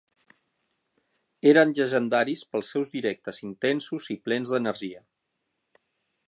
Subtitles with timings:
[1.51, 5.05] Eren llegendaris pels seus directes intensos i plens d'energia.